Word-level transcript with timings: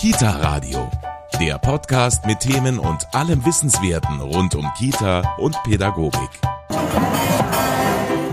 Kita 0.00 0.30
Radio, 0.30 0.90
der 1.38 1.58
Podcast 1.58 2.24
mit 2.24 2.40
Themen 2.40 2.78
und 2.78 3.06
allem 3.12 3.44
Wissenswerten 3.44 4.18
rund 4.18 4.54
um 4.54 4.66
Kita 4.78 5.36
und 5.36 5.62
Pädagogik. 5.64 6.30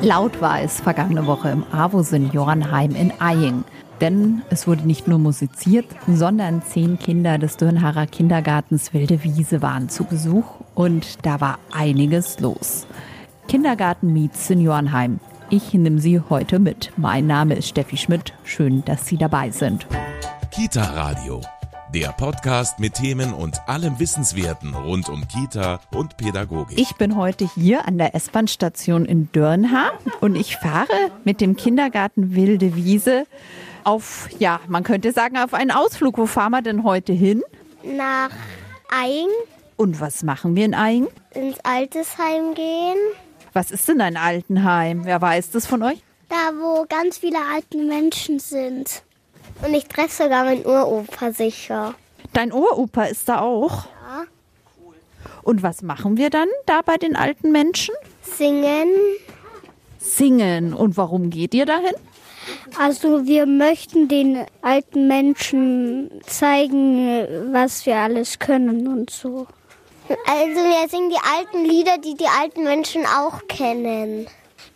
Laut 0.02 0.40
war 0.40 0.62
es 0.62 0.80
vergangene 0.80 1.28
Woche 1.28 1.50
im 1.50 1.66
AWO 1.74 2.04
Seniorenheim 2.04 2.96
in 2.96 3.12
Eying. 3.20 3.66
Denn 4.00 4.44
es 4.50 4.66
wurde 4.66 4.88
nicht 4.88 5.10
nur 5.10 5.20
musiziert, 5.20 5.88
sondern 6.08 6.64
zehn 6.64 7.00
Kinder 7.00 7.38
des 7.38 7.58
Dürnharer 7.58 8.08
Kindergartens 8.08 8.94
Wilde 8.94 9.26
Wiese 9.26 9.62
waren 9.62 9.90
zu 9.90 10.06
Besuch 10.06 10.46
und 10.74 11.26
da 11.26 11.42
war 11.42 11.60
einiges 11.74 12.40
los. 12.40 12.88
Kindergarten 13.50 14.14
meets 14.14 14.48
Seniorenheim. 14.48 15.20
Ich 15.50 15.74
nehme 15.74 16.00
Sie 16.00 16.22
heute 16.30 16.60
mit. 16.60 16.94
Mein 16.96 17.28
Name 17.28 17.56
ist 17.56 17.68
Steffi 17.68 17.98
Schmidt. 17.98 18.32
Schön, 18.46 18.86
dass 18.86 19.06
Sie 19.06 19.18
dabei 19.18 19.52
sind. 19.52 19.86
Kita 20.50 20.82
Radio, 20.96 21.42
der 22.00 22.12
Podcast 22.12 22.78
mit 22.78 22.94
Themen 22.94 23.34
und 23.34 23.60
allem 23.68 24.00
Wissenswerten 24.00 24.76
rund 24.76 25.10
um 25.10 25.28
Kita 25.28 25.80
und 25.92 26.16
Pädagogik. 26.16 26.78
Ich 26.80 26.94
bin 26.96 27.16
heute 27.16 27.50
hier 27.56 27.88
an 27.88 27.98
der 27.98 28.14
S-Bahn-Station 28.14 29.04
in 29.06 29.32
Dörnhaar 29.32 29.94
und 30.22 30.36
ich 30.36 30.58
fahre 30.58 31.10
mit 31.24 31.42
dem 31.42 31.56
Kindergarten 31.56 32.36
Wilde 32.36 32.76
Wiese 32.76 33.26
auf, 33.84 34.30
ja, 34.38 34.60
man 34.68 34.84
könnte 34.84 35.12
sagen, 35.12 35.38
auf 35.40 35.56
einen 35.56 35.72
Ausflug. 35.72 36.20
Wo 36.20 36.28
fahren 36.28 36.52
wir 36.52 36.62
denn 36.62 36.84
heute 36.84 37.14
hin? 37.14 37.42
Nach 37.84 38.30
Eying 38.96 39.30
Und 39.76 40.00
was 40.00 40.22
machen 40.22 40.56
wir 40.56 40.66
in 40.66 40.74
Eying? 40.74 41.08
ins 41.34 41.58
Altersheim 41.64 42.54
gehen. 42.54 42.98
Was 43.54 43.72
ist 43.72 43.88
denn 43.88 44.02
ein 44.02 44.18
Altenheim? 44.18 45.04
Wer 45.04 45.20
weiß 45.20 45.50
das 45.50 45.66
von 45.66 45.82
euch? 45.82 46.04
Da, 46.30 46.52
wo 46.60 46.86
ganz 46.88 47.18
viele 47.18 47.40
alte 47.52 47.80
Menschen 47.80 48.38
sind. 48.38 49.02
Und 49.64 49.74
ich 49.74 49.88
treffe 49.88 50.24
sogar 50.24 50.46
meinen 50.46 50.66
Uropa 50.66 51.32
sicher. 51.32 51.96
Dein 52.34 52.52
Uropa 52.52 53.06
ist 53.06 53.28
da 53.28 53.42
auch. 53.42 53.86
Ja. 53.86 54.24
Und 55.44 55.64
was 55.64 55.82
machen 55.82 56.18
wir 56.18 56.30
dann 56.30 56.50
da 56.66 56.82
bei 56.82 56.98
den 56.98 57.16
alten 57.16 57.52
Menschen? 57.52 57.96
Singen. 58.22 58.90
Singen. 59.98 60.74
Und 60.74 60.98
warum 60.98 61.30
geht 61.30 61.54
ihr 61.54 61.66
dahin? 61.66 61.96
Also 62.78 63.26
wir 63.26 63.46
möchten 63.46 64.08
den 64.08 64.46
alten 64.62 65.08
Menschen 65.08 66.12
zeigen, 66.26 67.54
was 67.54 67.86
wir 67.86 67.98
alles 67.98 68.40
können 68.40 68.88
und 68.88 69.10
so. 69.10 69.48
Also 70.26 70.62
wir 70.62 70.88
singen 70.90 71.10
die 71.10 71.16
alten 71.38 71.66
Lieder, 71.66 71.98
die 71.98 72.16
die 72.16 72.28
alten 72.28 72.64
Menschen 72.64 73.06
auch 73.06 73.46
kennen. 73.48 74.28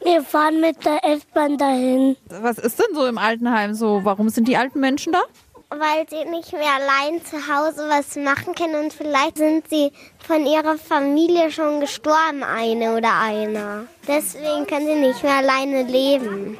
Wir 0.04 0.24
fahren 0.24 0.60
mit 0.62 0.84
der 0.84 1.04
S-Bahn 1.04 1.58
dahin. 1.58 2.18
Was 2.30 2.58
ist 2.58 2.80
denn 2.80 2.96
so 2.96 3.06
im 3.06 3.18
Altenheim 3.18 3.74
so? 3.74 4.02
Warum 4.04 4.30
sind 4.30 4.48
die 4.48 4.58
alten 4.58 4.80
Menschen 4.80 5.14
da? 5.14 5.22
Weil 5.70 6.06
sie 6.10 6.30
nicht 6.30 6.52
mehr 6.52 6.74
allein 6.76 7.24
zu 7.24 7.38
Hause 7.38 7.86
was 7.88 8.16
machen 8.18 8.54
können 8.56 8.84
und 8.84 8.92
vielleicht 8.94 9.38
sind 9.38 9.70
sie 9.70 9.92
von 10.20 10.46
ihrer 10.46 10.78
Familie 10.78 11.50
schon 11.50 11.80
gestorben, 11.80 12.44
eine 12.44 12.98
oder 12.98 13.20
einer. 13.20 13.86
Deswegen 14.08 14.68
können 14.68 14.88
sie 14.88 14.96
nicht 14.96 15.24
mehr 15.24 15.38
alleine 15.38 15.84
leben. 15.84 16.58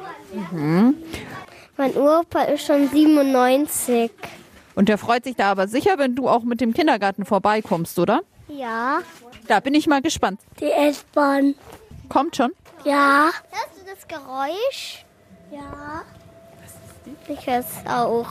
Mein 1.76 1.96
Uropa 1.96 2.42
ist 2.44 2.64
schon 2.66 2.88
97. 2.88 4.10
Und 4.74 4.88
der 4.88 4.96
freut 4.96 5.24
sich 5.24 5.36
da 5.36 5.50
aber 5.50 5.68
sicher, 5.68 5.98
wenn 5.98 6.14
du 6.14 6.28
auch 6.28 6.44
mit 6.44 6.60
dem 6.62 6.72
Kindergarten 6.72 7.26
vorbeikommst, 7.26 7.98
oder? 7.98 8.22
Ja. 8.48 9.00
Da 9.48 9.60
bin 9.60 9.74
ich 9.74 9.86
mal 9.86 10.00
gespannt. 10.00 10.40
Die 10.60 10.70
S-Bahn. 10.70 11.54
Kommt 12.08 12.36
schon. 12.36 12.52
Ja. 12.84 13.30
Hörst 13.50 13.80
du 13.80 13.84
das 13.86 14.08
Geräusch? 14.08 15.04
Ja. 15.50 16.02
Ich 17.28 17.46
höre 17.46 17.58
es 17.60 17.86
auch. 17.86 18.26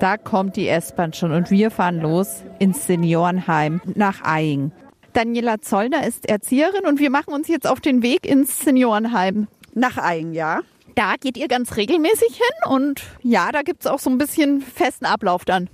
Da 0.00 0.16
kommt 0.16 0.56
die 0.56 0.68
S-Bahn 0.68 1.12
schon 1.12 1.32
und 1.32 1.50
wir 1.50 1.70
fahren 1.70 2.00
los 2.00 2.42
ins 2.58 2.86
Seniorenheim 2.86 3.80
nach 3.94 4.22
Eying. 4.24 4.72
Daniela 5.12 5.60
Zollner 5.62 6.06
ist 6.06 6.28
Erzieherin 6.28 6.84
und 6.86 6.98
wir 6.98 7.10
machen 7.10 7.32
uns 7.32 7.48
jetzt 7.48 7.66
auf 7.66 7.80
den 7.80 8.02
Weg 8.02 8.26
ins 8.26 8.60
Seniorenheim. 8.60 9.48
Nach 9.74 9.96
ein 9.98 10.32
Jahr. 10.32 10.62
Da 10.94 11.14
geht 11.20 11.36
ihr 11.36 11.48
ganz 11.48 11.76
regelmäßig 11.76 12.36
hin 12.36 12.70
und 12.70 13.02
ja, 13.22 13.52
da 13.52 13.62
gibt 13.62 13.80
es 13.80 13.86
auch 13.86 13.98
so 13.98 14.08
ein 14.10 14.18
bisschen 14.18 14.62
festen 14.62 15.04
Ablauf 15.04 15.44
dann. 15.44 15.68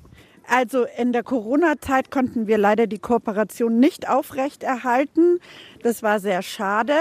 Also 0.49 0.87
in 0.97 1.13
der 1.13 1.23
Corona-Zeit 1.23 2.11
konnten 2.11 2.47
wir 2.47 2.59
leider 2.59 2.87
die 2.87 2.99
Kooperation 2.99 3.79
nicht 3.79 4.09
aufrechterhalten. 4.09 5.39
Das 5.83 6.03
war 6.03 6.21
sehr 6.21 6.43
schade. 6.43 6.95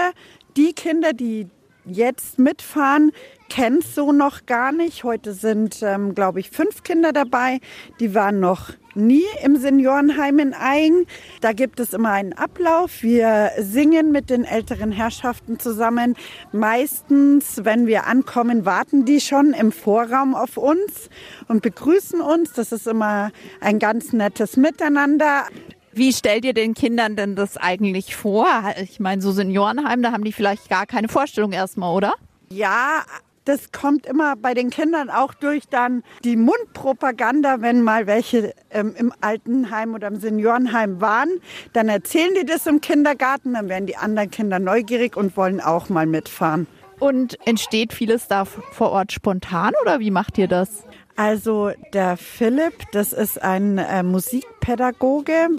Die 0.57 0.74
Kinder, 0.74 1.13
die 1.13 1.47
jetzt 1.85 2.39
mitfahren, 2.39 3.11
kennen 3.49 3.79
es 3.79 3.95
so 3.95 4.11
noch 4.11 4.45
gar 4.45 4.71
nicht. 4.71 5.03
Heute 5.03 5.33
sind, 5.33 5.81
ähm, 5.81 6.15
glaube 6.15 6.39
ich, 6.39 6.49
fünf 6.49 6.83
Kinder 6.83 7.11
dabei. 7.11 7.59
Die 7.99 8.15
waren 8.15 8.39
noch 8.39 8.71
nie 8.95 9.25
im 9.43 9.57
Seniorenheim 9.57 10.39
in 10.39 10.53
Eying. 10.53 11.05
Da 11.41 11.53
gibt 11.53 11.79
es 11.79 11.93
immer 11.93 12.11
einen 12.11 12.33
Ablauf. 12.33 13.03
Wir 13.03 13.51
singen 13.59 14.11
mit 14.11 14.29
den 14.29 14.43
älteren 14.43 14.91
Herrschaften 14.91 15.59
zusammen. 15.59 16.15
Meistens, 16.51 17.63
wenn 17.63 17.87
wir 17.87 18.07
ankommen, 18.07 18.65
warten 18.65 19.05
die 19.05 19.19
schon 19.19 19.53
im 19.53 19.71
Vorraum 19.71 20.35
auf 20.35 20.57
uns 20.57 21.09
und 21.47 21.61
begrüßen 21.61 22.21
uns. 22.21 22.53
Das 22.53 22.71
ist 22.71 22.87
immer 22.87 23.31
ein 23.59 23.79
ganz 23.79 24.13
nettes 24.13 24.57
Miteinander. 24.57 25.45
Wie 25.94 26.13
stellt 26.13 26.46
ihr 26.46 26.53
den 26.53 26.74
Kindern 26.74 27.16
denn 27.16 27.35
das 27.35 27.57
eigentlich 27.57 28.16
vor? 28.16 28.47
Ich 28.81 29.00
meine, 29.00 29.22
so 29.22 29.31
Seniorenheim, 29.31 30.02
da 30.02 30.12
haben 30.12 30.24
die 30.24 30.31
vielleicht 30.31 30.69
gar 30.69 30.85
keine 30.85 31.09
Vorstellung 31.09 31.52
erstmal, 31.52 31.94
oder? 31.94 32.13
Ja, 32.50 33.03
das 33.46 33.72
kommt 33.72 34.06
immer 34.06 34.35
bei 34.35 34.53
den 34.53 34.69
Kindern 34.69 35.09
auch 35.09 35.34
durch 35.34 35.68
dann 35.68 36.03
die 36.24 36.35
Mundpropaganda, 36.35 37.62
wenn 37.62 37.81
mal 37.81 38.07
welche 38.07 38.53
ähm, 38.69 38.94
im 38.97 39.12
Altenheim 39.19 39.96
oder 39.96 40.07
im 40.07 40.19
Seniorenheim 40.19 41.02
waren. 41.02 41.29
Dann 41.74 41.90
erzählen 41.90 42.34
die 42.40 42.46
das 42.46 42.68
im 42.68 42.81
Kindergarten, 42.81 43.53
dann 43.53 43.68
werden 43.68 43.88
die 43.88 43.97
anderen 43.97 44.29
Kinder 44.29 44.59
neugierig 44.59 45.18
und 45.18 45.35
wollen 45.38 45.59
auch 45.59 45.90
mal 45.90 46.06
mitfahren. 46.06 46.68
Und 47.00 47.35
entsteht 47.47 47.94
vieles 47.94 48.28
da 48.28 48.46
vor 48.46 48.91
Ort 48.91 49.12
spontan 49.12 49.73
oder 49.81 50.00
wie 50.00 50.12
macht 50.12 50.38
ihr 50.38 50.47
das? 50.47 50.84
Also 51.21 51.69
der 51.93 52.17
Philipp, 52.17 52.73
das 52.93 53.13
ist 53.13 53.39
ein 53.43 53.77
äh, 53.77 54.01
Musikpädagoge. 54.01 55.49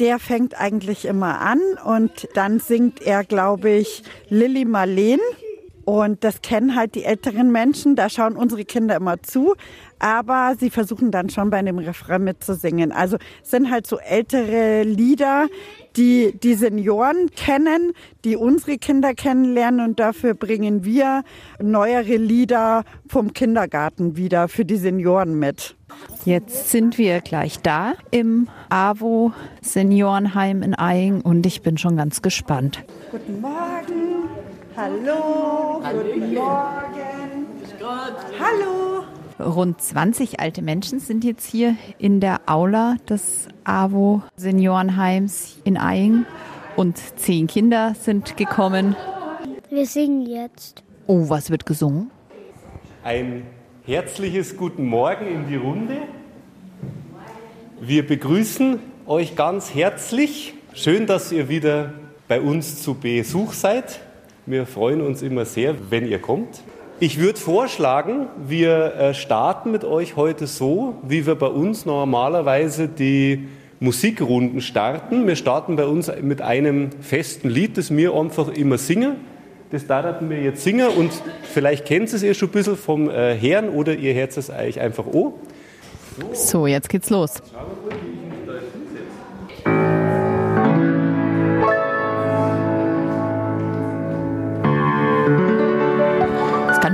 Der 0.00 0.18
fängt 0.18 0.60
eigentlich 0.60 1.04
immer 1.04 1.40
an 1.40 1.60
und 1.84 2.26
dann 2.34 2.58
singt 2.58 3.00
er, 3.00 3.22
glaube 3.22 3.70
ich, 3.70 4.02
Lilly 4.28 4.64
Marleen. 4.64 5.20
Und 5.84 6.24
das 6.24 6.40
kennen 6.42 6.74
halt 6.74 6.94
die 6.94 7.04
älteren 7.04 7.52
Menschen, 7.52 7.96
da 7.96 8.08
schauen 8.08 8.36
unsere 8.36 8.64
Kinder 8.64 8.96
immer 8.96 9.22
zu, 9.22 9.54
aber 9.98 10.54
sie 10.58 10.70
versuchen 10.70 11.10
dann 11.10 11.30
schon 11.30 11.50
bei 11.50 11.62
dem 11.62 11.78
Refrain 11.78 12.24
mitzusingen. 12.24 12.92
Also 12.92 13.16
es 13.42 13.50
sind 13.50 13.70
halt 13.70 13.86
so 13.86 13.98
ältere 13.98 14.82
Lieder, 14.82 15.48
die 15.96 16.38
die 16.42 16.54
Senioren 16.54 17.30
kennen, 17.30 17.92
die 18.24 18.36
unsere 18.36 18.78
Kinder 18.78 19.14
kennenlernen 19.14 19.86
und 19.86 20.00
dafür 20.00 20.34
bringen 20.34 20.84
wir 20.84 21.22
neuere 21.60 22.16
Lieder 22.16 22.84
vom 23.08 23.32
Kindergarten 23.32 24.16
wieder 24.16 24.48
für 24.48 24.64
die 24.64 24.76
Senioren 24.76 25.38
mit. 25.38 25.76
Jetzt 26.24 26.70
sind 26.70 26.98
wir 26.98 27.20
gleich 27.20 27.60
da 27.60 27.92
im 28.10 28.48
AWO 28.70 29.32
Seniorenheim 29.60 30.62
in 30.62 30.74
Eying 30.74 31.20
und 31.20 31.46
ich 31.46 31.62
bin 31.62 31.78
schon 31.78 31.96
ganz 31.96 32.22
gespannt. 32.22 32.84
Guten 33.10 33.40
Morgen. 33.40 33.73
Hallo. 34.76 35.80
Guten 35.80 36.34
Morgen. 36.34 37.46
Hallo. 38.40 39.04
Rund 39.38 39.80
20 39.80 40.40
alte 40.40 40.62
Menschen 40.62 40.98
sind 40.98 41.22
jetzt 41.22 41.46
hier 41.48 41.76
in 41.98 42.18
der 42.18 42.40
Aula 42.46 42.96
des 43.08 43.46
AWO 43.62 44.22
Seniorenheims 44.34 45.60
in 45.62 45.76
Eying 45.76 46.26
und 46.74 46.98
zehn 47.16 47.46
Kinder 47.46 47.94
sind 47.94 48.36
gekommen. 48.36 48.96
Wir 49.70 49.86
singen 49.86 50.26
jetzt. 50.26 50.82
Oh, 51.06 51.28
was 51.28 51.50
wird 51.50 51.66
gesungen? 51.66 52.10
Ein 53.04 53.46
herzliches 53.86 54.56
Guten 54.56 54.86
Morgen 54.86 55.26
in 55.26 55.46
die 55.46 55.56
Runde. 55.56 55.98
Wir 57.80 58.04
begrüßen 58.04 58.80
euch 59.06 59.36
ganz 59.36 59.72
herzlich. 59.72 60.54
Schön, 60.72 61.06
dass 61.06 61.30
ihr 61.30 61.48
wieder 61.48 61.92
bei 62.26 62.40
uns 62.40 62.82
zu 62.82 62.94
Besuch 62.94 63.52
seid. 63.52 64.00
Wir 64.46 64.66
freuen 64.66 65.00
uns 65.00 65.22
immer 65.22 65.46
sehr, 65.46 65.74
wenn 65.88 66.06
ihr 66.06 66.18
kommt. 66.18 66.62
Ich 67.00 67.18
würde 67.18 67.40
vorschlagen, 67.40 68.26
wir 68.46 68.94
äh, 68.94 69.14
starten 69.14 69.70
mit 69.70 69.84
euch 69.84 70.16
heute 70.16 70.46
so, 70.46 70.96
wie 71.02 71.26
wir 71.26 71.34
bei 71.34 71.46
uns 71.46 71.86
normalerweise 71.86 72.86
die 72.86 73.48
Musikrunden 73.80 74.60
starten. 74.60 75.26
Wir 75.26 75.36
starten 75.36 75.76
bei 75.76 75.86
uns 75.86 76.12
mit 76.20 76.42
einem 76.42 76.90
festen 77.00 77.48
Lied, 77.48 77.78
das 77.78 77.90
wir 77.96 78.14
einfach 78.14 78.48
immer 78.48 78.76
singen. 78.76 79.16
Das 79.70 79.86
darten 79.86 80.28
wir 80.28 80.42
jetzt 80.42 80.62
singen 80.62 80.88
und 80.88 81.10
vielleicht 81.42 81.86
kennt 81.86 82.12
es 82.12 82.22
ihr 82.22 82.34
schon 82.34 82.50
ein 82.50 82.52
bisschen 82.52 82.76
vom 82.76 83.08
äh, 83.08 83.34
Herrn 83.34 83.70
oder 83.70 83.94
ihr 83.94 84.12
hört 84.12 84.36
es 84.36 84.50
euch 84.50 84.78
einfach 84.78 85.06
an. 85.06 85.32
So, 86.34 86.66
jetzt 86.66 86.90
geht's 86.90 87.08
los. 87.08 87.36
Ist 87.36 87.54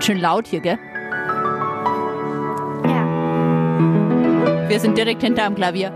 ganz 0.01 0.07
schön 0.07 0.21
laut 0.21 0.47
hier, 0.47 0.61
gell? 0.61 0.79
Ja. 2.85 3.07
Wir 4.67 4.81
sind 4.81 4.97
direkt 4.97 5.23
hinter 5.23 5.45
am 5.45 5.55
Klavier. 5.55 5.93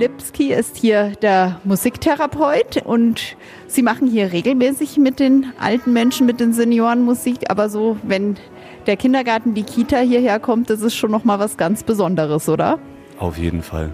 Lipski 0.00 0.50
ist 0.54 0.78
hier 0.78 1.12
der 1.20 1.60
Musiktherapeut 1.64 2.78
und 2.86 3.36
Sie 3.66 3.82
machen 3.82 4.08
hier 4.08 4.32
regelmäßig 4.32 4.96
mit 4.96 5.20
den 5.20 5.52
alten 5.60 5.92
Menschen, 5.92 6.26
mit 6.26 6.40
den 6.40 6.54
Senioren 6.54 7.02
Musik, 7.02 7.50
aber 7.50 7.68
so, 7.68 7.98
wenn 8.02 8.38
der 8.86 8.96
Kindergarten, 8.96 9.52
die 9.52 9.62
Kita 9.62 9.98
hierher 9.98 10.40
kommt, 10.40 10.70
das 10.70 10.80
ist 10.80 10.94
schon 10.94 11.10
noch 11.10 11.24
mal 11.24 11.38
was 11.38 11.58
ganz 11.58 11.82
Besonderes, 11.82 12.48
oder? 12.48 12.78
Auf 13.18 13.36
jeden 13.36 13.60
Fall. 13.60 13.90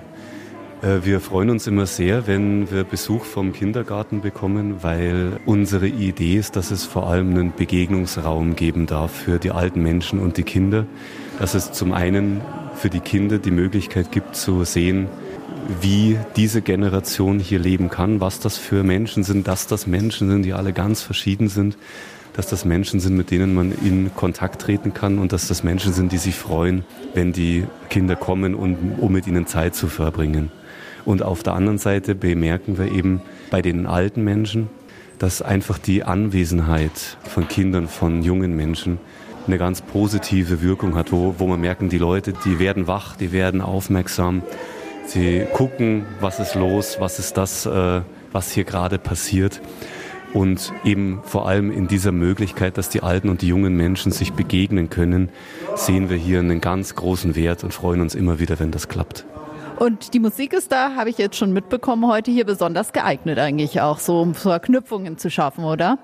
Äh, 0.81 1.05
wir 1.05 1.19
freuen 1.19 1.51
uns 1.51 1.67
immer 1.67 1.87
sehr, 1.87 2.29
wenn 2.29 2.71
wir 2.71 2.85
Besuch 2.85 3.25
vom 3.25 3.53
Kindergarten 3.53 4.21
bekommen, 4.21 4.85
weil 4.85 5.41
unsere 5.45 5.89
Idee 5.89 6.37
ist, 6.37 6.55
dass 6.55 6.71
es 6.71 6.85
vor 6.85 7.09
allem 7.09 7.31
einen 7.31 7.53
Begegnungsraum 7.53 8.55
geben 8.55 8.87
darf 8.87 9.11
für 9.11 9.41
die 9.41 9.51
alten 9.51 9.83
Menschen 9.83 10.21
und 10.21 10.37
die 10.37 10.45
Kinder. 10.45 10.87
Dass 11.41 11.55
es 11.55 11.73
zum 11.73 11.93
einen 11.93 12.43
für 12.77 12.91
die 12.91 13.01
Kinder 13.01 13.39
die 13.39 13.51
Möglichkeit 13.51 14.13
gibt 14.13 14.37
zu 14.37 14.63
sehen, 14.63 15.09
wie 15.81 16.19
diese 16.37 16.63
Generation 16.63 17.39
hier 17.39 17.59
leben 17.59 17.91
kann, 17.91 18.21
was 18.21 18.41
das 18.41 18.57
für 18.57 18.83
Menschen 18.83 19.25
sind, 19.25 19.49
dass 19.49 19.67
das 19.67 19.87
Menschen 19.87 20.29
sind, 20.29 20.43
die 20.43 20.53
alle 20.53 20.73
ganz 20.73 21.03
verschieden 21.03 21.49
sind, 21.49 21.77
dass 22.35 22.47
das 22.47 22.65
Menschen 22.65 23.01
sind, 23.01 23.17
mit 23.17 23.31
denen 23.31 23.55
man 23.55 23.73
in 23.73 24.15
Kontakt 24.15 24.61
treten 24.61 24.93
kann 24.93 25.19
und 25.19 25.33
dass 25.33 25.49
das 25.49 25.65
Menschen 25.65 25.93
sind, 25.93 26.13
die 26.13 26.19
sich 26.19 26.35
freuen, 26.35 26.85
wenn 27.15 27.33
die 27.33 27.65
Kinder 27.89 28.15
kommen, 28.15 28.55
und, 28.55 28.77
um 28.99 29.13
mit 29.13 29.27
ihnen 29.27 29.47
Zeit 29.47 29.75
zu 29.75 29.89
verbringen. 29.89 30.51
Und 31.05 31.23
auf 31.23 31.43
der 31.43 31.55
anderen 31.55 31.79
Seite 31.79 32.15
bemerken 32.15 32.79
wir 32.79 32.93
eben 32.93 33.23
bei 33.51 33.63
den 33.63 33.87
alten 33.87 34.23
Menschen, 34.23 34.69
dass 35.19 35.41
einfach 35.41 35.79
die 35.79 36.05
Anwesenheit 36.05 37.17
von 37.25 37.49
Kindern, 37.49 37.89
von 37.89 38.23
jungen 38.23 38.55
Menschen 38.55 38.99
eine 39.47 39.57
ganz 39.57 39.81
positive 39.81 40.61
Wirkung 40.61 40.95
hat, 40.95 41.13
wo, 41.13 41.37
wo 41.39 41.47
man 41.47 41.61
merken, 41.61 41.89
die 41.89 41.99
Leute, 41.99 42.35
die 42.45 42.59
werden 42.59 42.87
wach, 42.87 43.17
die 43.17 43.33
werden 43.33 43.61
aufmerksam, 43.61 44.43
Sie 45.07 45.47
gucken, 45.53 46.05
was 46.21 46.41
ist 46.41 46.55
los, 46.55 46.97
was 46.99 47.19
ist 47.19 47.37
das, 47.37 47.65
äh, 47.65 48.01
was 48.33 48.51
hier 48.51 48.65
gerade 48.65 48.99
passiert. 48.99 49.61
Und 50.35 50.73
eben 50.85 51.21
vor 51.23 51.49
allem 51.49 51.71
in 51.71 51.87
dieser 51.87 52.13
Möglichkeit, 52.13 52.77
dass 52.77 52.89
die 52.89 53.03
alten 53.03 53.29
und 53.29 53.41
die 53.41 53.49
jungen 53.49 53.77
Menschen 53.77 54.13
sich 54.13 54.33
begegnen 54.33 54.91
können, 54.91 55.31
sehen 55.77 56.11
wir 56.11 56.17
hier 56.17 56.41
einen 56.41 56.61
ganz 56.61 56.95
großen 56.95 57.37
Wert 57.37 57.65
und 57.65 57.73
freuen 57.73 58.01
uns 58.01 58.15
immer 58.15 58.39
wieder, 58.39 58.59
wenn 58.59 58.73
das 58.73 58.89
klappt. 58.89 59.25
Und 59.79 60.15
die 60.15 60.19
Musik 60.19 60.53
ist 60.53 60.73
da, 60.73 60.97
habe 60.97 61.11
ich 61.11 61.19
jetzt 61.19 61.37
schon 61.37 61.53
mitbekommen, 61.53 62.07
heute 62.07 62.31
hier 62.31 62.45
besonders 62.45 62.93
geeignet 62.93 63.39
eigentlich 63.39 63.81
auch, 63.81 63.99
so 63.99 64.21
um 64.21 64.35
Verknüpfungen 64.35 65.19
zu 65.19 65.31
schaffen, 65.31 65.65
oder? 65.65 65.99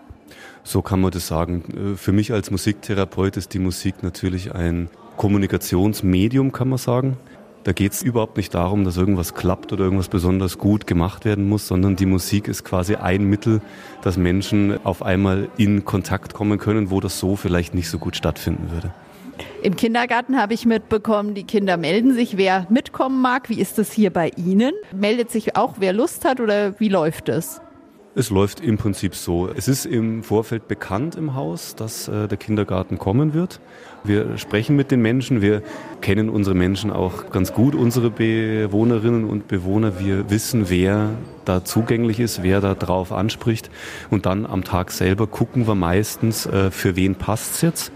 So 0.62 0.80
kann 0.80 1.00
man 1.00 1.10
das 1.10 1.26
sagen. 1.26 1.92
Äh, 1.94 1.96
für 1.96 2.12
mich 2.12 2.32
als 2.32 2.50
Musiktherapeut 2.50 3.36
ist 3.36 3.52
die 3.52 3.58
Musik 3.58 4.02
natürlich 4.02 4.54
ein 4.54 4.88
Kommunikationsmedium, 5.16 6.52
kann 6.52 6.68
man 6.68 6.78
sagen. 6.78 7.16
Da 7.64 7.72
geht 7.72 7.92
es 7.92 8.02
überhaupt 8.02 8.36
nicht 8.36 8.54
darum, 8.54 8.84
dass 8.84 8.96
irgendwas 8.96 9.34
klappt 9.34 9.72
oder 9.72 9.84
irgendwas 9.84 10.08
besonders 10.08 10.58
gut 10.58 10.86
gemacht 10.86 11.24
werden 11.24 11.48
muss, 11.48 11.68
sondern 11.68 11.94
die 11.94 12.06
Musik 12.06 12.48
ist 12.48 12.64
quasi 12.64 12.96
ein 12.96 13.24
Mittel, 13.24 13.60
dass 14.02 14.16
Menschen 14.16 14.84
auf 14.84 15.02
einmal 15.02 15.48
in 15.56 15.84
Kontakt 15.84 16.34
kommen 16.34 16.58
können, 16.58 16.90
wo 16.90 16.98
das 16.98 17.20
so 17.20 17.36
vielleicht 17.36 17.72
nicht 17.72 17.88
so 17.88 17.98
gut 17.98 18.16
stattfinden 18.16 18.72
würde. 18.72 18.92
Im 19.62 19.76
Kindergarten 19.76 20.36
habe 20.36 20.54
ich 20.54 20.66
mitbekommen, 20.66 21.34
die 21.34 21.44
Kinder 21.44 21.76
melden 21.76 22.14
sich, 22.14 22.36
wer 22.36 22.66
mitkommen 22.68 23.22
mag. 23.22 23.48
Wie 23.48 23.60
ist 23.60 23.78
das 23.78 23.92
hier 23.92 24.10
bei 24.10 24.32
Ihnen? 24.36 24.72
Meldet 24.92 25.30
sich 25.30 25.56
auch, 25.56 25.74
wer 25.78 25.92
Lust 25.92 26.24
hat 26.24 26.40
oder 26.40 26.78
wie 26.80 26.88
läuft 26.88 27.28
es? 27.28 27.61
Es 28.14 28.28
läuft 28.28 28.60
im 28.60 28.76
Prinzip 28.76 29.14
so. 29.14 29.48
Es 29.48 29.68
ist 29.68 29.86
im 29.86 30.22
Vorfeld 30.22 30.68
bekannt 30.68 31.14
im 31.14 31.34
Haus, 31.34 31.74
dass 31.76 32.08
äh, 32.08 32.28
der 32.28 32.36
Kindergarten 32.36 32.98
kommen 32.98 33.32
wird. 33.32 33.58
Wir 34.04 34.36
sprechen 34.36 34.76
mit 34.76 34.90
den 34.90 35.00
Menschen, 35.00 35.40
wir 35.40 35.62
kennen 36.02 36.28
unsere 36.28 36.54
Menschen 36.54 36.90
auch 36.90 37.30
ganz 37.30 37.54
gut, 37.54 37.74
unsere 37.74 38.10
Bewohnerinnen 38.10 39.24
und 39.24 39.48
Bewohner. 39.48 39.98
Wir 39.98 40.28
wissen, 40.28 40.68
wer 40.68 41.08
da 41.46 41.64
zugänglich 41.64 42.20
ist, 42.20 42.42
wer 42.42 42.60
da 42.60 42.74
drauf 42.74 43.12
anspricht. 43.12 43.70
Und 44.10 44.26
dann 44.26 44.44
am 44.44 44.62
Tag 44.62 44.90
selber 44.90 45.26
gucken 45.26 45.66
wir 45.66 45.74
meistens, 45.74 46.44
äh, 46.44 46.70
für 46.70 46.96
wen 46.96 47.14
passt's 47.14 47.62
jetzt. 47.62 47.92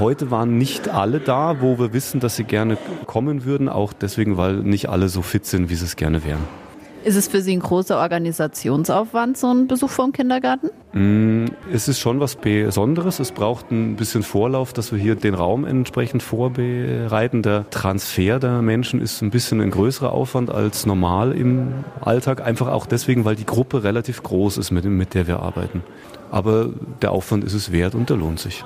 Heute 0.00 0.32
waren 0.32 0.58
nicht 0.58 0.88
alle 0.88 1.20
da, 1.20 1.60
wo 1.60 1.78
wir 1.78 1.92
wissen, 1.92 2.18
dass 2.18 2.34
sie 2.34 2.44
gerne 2.44 2.76
kommen 3.06 3.44
würden, 3.44 3.68
auch 3.68 3.92
deswegen, 3.92 4.36
weil 4.36 4.56
nicht 4.56 4.88
alle 4.88 5.08
so 5.08 5.22
fit 5.22 5.46
sind, 5.46 5.70
wie 5.70 5.76
sie 5.76 5.84
es 5.84 5.94
gerne 5.94 6.24
wären. 6.24 6.69
Ist 7.02 7.16
es 7.16 7.28
für 7.28 7.40
Sie 7.40 7.56
ein 7.56 7.60
großer 7.60 7.96
Organisationsaufwand, 7.98 9.38
so 9.38 9.46
ein 9.52 9.66
Besuch 9.66 9.88
vom 9.88 10.12
Kindergarten? 10.12 10.68
Mm, 10.92 11.46
es 11.72 11.88
ist 11.88 11.98
schon 11.98 12.20
was 12.20 12.36
Besonderes. 12.36 13.20
Es 13.20 13.32
braucht 13.32 13.70
ein 13.70 13.96
bisschen 13.96 14.22
Vorlauf, 14.22 14.74
dass 14.74 14.92
wir 14.92 14.98
hier 14.98 15.14
den 15.14 15.34
Raum 15.34 15.64
entsprechend 15.64 16.22
vorbereiten. 16.22 17.42
Der 17.42 17.68
Transfer 17.70 18.38
der 18.38 18.60
Menschen 18.60 19.00
ist 19.00 19.22
ein 19.22 19.30
bisschen 19.30 19.62
ein 19.62 19.70
größerer 19.70 20.12
Aufwand 20.12 20.50
als 20.50 20.84
normal 20.84 21.32
im 21.32 21.84
Alltag. 22.02 22.44
Einfach 22.44 22.68
auch 22.68 22.84
deswegen, 22.84 23.24
weil 23.24 23.36
die 23.36 23.46
Gruppe 23.46 23.82
relativ 23.82 24.22
groß 24.22 24.58
ist, 24.58 24.70
mit, 24.70 24.84
mit 24.84 25.14
der 25.14 25.26
wir 25.26 25.40
arbeiten. 25.40 25.82
Aber 26.30 26.68
der 27.00 27.12
Aufwand 27.12 27.44
ist 27.44 27.54
es 27.54 27.72
wert 27.72 27.94
und 27.94 28.10
der 28.10 28.18
lohnt 28.18 28.40
sich. 28.40 28.62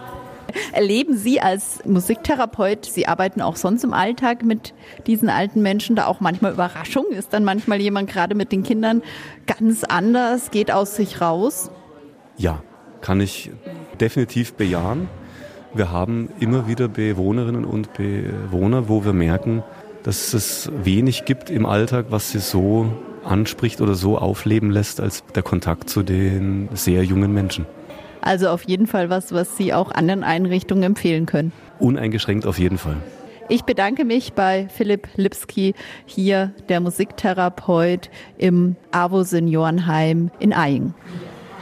Erleben 0.72 1.16
Sie 1.16 1.40
als 1.40 1.84
Musiktherapeut, 1.84 2.84
Sie 2.84 3.06
arbeiten 3.06 3.40
auch 3.40 3.56
sonst 3.56 3.84
im 3.84 3.92
Alltag 3.92 4.44
mit 4.44 4.74
diesen 5.06 5.28
alten 5.28 5.62
Menschen, 5.62 5.96
da 5.96 6.06
auch 6.06 6.20
manchmal 6.20 6.52
Überraschung? 6.52 7.06
Ist 7.10 7.32
dann 7.32 7.44
manchmal 7.44 7.80
jemand 7.80 8.10
gerade 8.10 8.34
mit 8.34 8.52
den 8.52 8.62
Kindern 8.62 9.02
ganz 9.46 9.84
anders, 9.84 10.50
geht 10.50 10.70
aus 10.70 10.96
sich 10.96 11.20
raus? 11.20 11.70
Ja, 12.36 12.62
kann 13.00 13.20
ich 13.20 13.50
definitiv 14.00 14.54
bejahen. 14.54 15.08
Wir 15.74 15.90
haben 15.90 16.28
immer 16.40 16.68
wieder 16.68 16.88
Bewohnerinnen 16.88 17.64
und 17.64 17.92
Bewohner, 17.94 18.88
wo 18.88 19.04
wir 19.04 19.12
merken, 19.12 19.62
dass 20.04 20.34
es 20.34 20.70
wenig 20.84 21.24
gibt 21.24 21.50
im 21.50 21.66
Alltag, 21.66 22.06
was 22.10 22.30
sie 22.30 22.38
so 22.38 22.88
anspricht 23.24 23.80
oder 23.80 23.94
so 23.94 24.18
aufleben 24.18 24.70
lässt 24.70 25.00
als 25.00 25.24
der 25.34 25.42
Kontakt 25.42 25.88
zu 25.90 26.02
den 26.02 26.68
sehr 26.74 27.04
jungen 27.04 27.32
Menschen. 27.32 27.66
Also 28.24 28.48
auf 28.48 28.62
jeden 28.62 28.86
Fall 28.86 29.10
was, 29.10 29.32
was 29.32 29.58
Sie 29.58 29.74
auch 29.74 29.90
anderen 29.90 30.24
Einrichtungen 30.24 30.82
empfehlen 30.82 31.26
können. 31.26 31.52
Uneingeschränkt 31.78 32.46
auf 32.46 32.58
jeden 32.58 32.78
Fall. 32.78 32.96
Ich 33.50 33.64
bedanke 33.64 34.06
mich 34.06 34.32
bei 34.32 34.66
Philipp 34.70 35.08
Lipski, 35.16 35.74
hier 36.06 36.54
der 36.70 36.80
Musiktherapeut 36.80 38.08
im 38.38 38.76
AWO 38.92 39.24
Seniorenheim 39.24 40.30
in 40.38 40.52
Eying. 40.52 40.94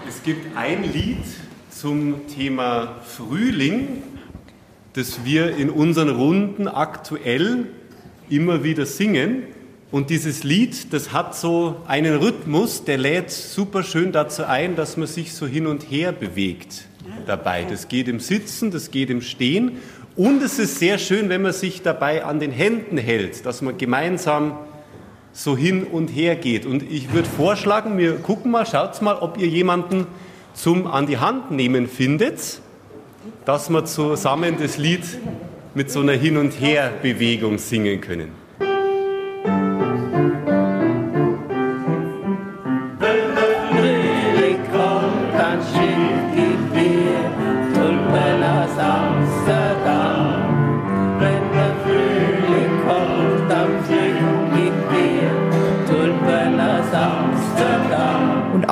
Es 0.09 0.23
gibt 0.23 0.57
ein 0.57 0.85
Lied 0.85 1.25
zum 1.69 2.29
Thema 2.29 2.95
Frühling, 3.03 4.05
das 4.93 5.25
wir 5.25 5.57
in 5.57 5.69
unseren 5.69 6.11
Runden 6.11 6.69
aktuell 6.69 7.67
immer 8.31 8.63
wieder 8.63 8.87
singen. 8.87 9.43
Und 9.93 10.09
dieses 10.09 10.43
Lied, 10.43 10.95
das 10.95 11.13
hat 11.13 11.37
so 11.37 11.77
einen 11.87 12.17
Rhythmus, 12.17 12.85
der 12.85 12.97
lädt 12.97 13.31
super 13.31 13.83
schön 13.83 14.11
dazu 14.11 14.45
ein, 14.45 14.75
dass 14.75 14.97
man 14.97 15.07
sich 15.07 15.35
so 15.35 15.47
hin 15.47 15.67
und 15.67 15.83
her 15.83 16.13
bewegt 16.13 16.87
dabei. 17.27 17.65
Das 17.69 17.89
geht 17.89 18.09
im 18.09 18.19
Sitzen, 18.19 18.71
das 18.71 18.91
geht 18.91 19.11
im 19.11 19.21
Stehen. 19.21 19.83
Und 20.17 20.43
es 20.43 20.59
ist 20.59 20.79
sehr 20.79 20.97
schön, 20.97 21.29
wenn 21.29 21.43
man 21.43 21.53
sich 21.53 21.83
dabei 21.83 22.25
an 22.25 22.41
den 22.41 22.53
Händen 22.53 22.97
hält, 22.97 23.45
dass 23.45 23.61
man 23.61 23.77
gemeinsam 23.77 24.57
so 25.35 25.59
hin 25.59 25.85
und 25.85 26.09
her 26.09 26.37
geht. 26.37 26.65
Und 26.65 26.91
ich 26.91 27.13
würde 27.13 27.29
vorschlagen, 27.29 27.99
wir 27.99 28.15
gucken 28.17 28.51
mal, 28.51 28.65
schaut 28.65 29.03
mal, 29.03 29.17
ob 29.17 29.37
ihr 29.37 29.49
jemanden 29.49 30.07
zum 30.55 30.87
an 30.87 31.07
die 31.07 31.19
Hand 31.19 31.51
nehmen 31.51 31.87
findet, 31.87 32.63
dass 33.45 33.69
wir 33.69 33.85
zusammen 33.85 34.57
das 34.59 34.79
Lied 34.79 35.05
mit 35.75 35.91
so 35.91 36.01
einer 36.01 36.13
Hin- 36.13 36.39
und 36.39 36.53
Her-Bewegung 36.53 37.59
singen 37.59 38.01
können. 38.01 38.42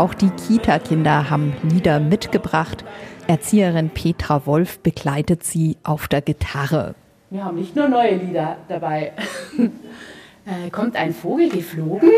Auch 0.00 0.14
die 0.14 0.30
Kita-Kinder 0.30 1.28
haben 1.28 1.52
Lieder 1.62 2.00
mitgebracht. 2.00 2.86
Erzieherin 3.26 3.90
Petra 3.90 4.46
Wolf 4.46 4.78
begleitet 4.78 5.44
sie 5.44 5.76
auf 5.84 6.08
der 6.08 6.22
Gitarre. 6.22 6.94
Wir 7.28 7.44
haben 7.44 7.58
nicht 7.58 7.76
nur 7.76 7.86
neue 7.86 8.16
Lieder 8.16 8.56
dabei. 8.66 9.12
äh, 9.58 10.70
kommt 10.70 10.96
ein 10.96 11.12
Vogel 11.12 11.50
geflogen? 11.50 12.08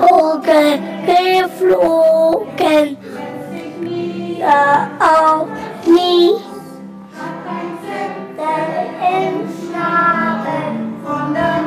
Vogel 0.00 0.78